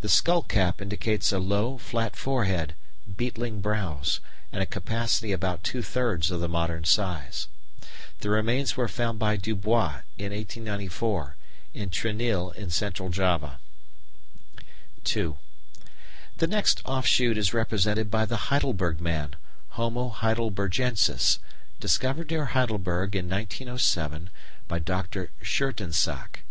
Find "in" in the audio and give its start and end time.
10.18-10.30, 11.74-11.90, 12.52-12.70, 23.16-23.28